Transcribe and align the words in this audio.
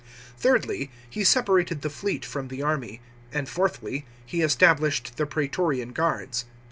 Thirdly, 0.35 0.89
he 1.07 1.23
separated 1.23 1.83
the 1.83 1.89
fleet 1.91 2.25
from 2.25 2.47
the 2.47 2.63
army; 2.63 3.01
and 3.31 3.47
fourthly, 3.47 4.07
he 4.25 4.41
established 4.41 5.15
the 5.17 5.27
praetorian 5.27 5.91
guards. 5.91 6.45